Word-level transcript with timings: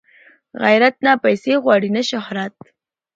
غیرت 0.63 0.95
نه 1.05 1.13
پیسې 1.23 1.53
غواړي 1.63 1.89
نه 1.97 2.01
شهرت 2.09 2.55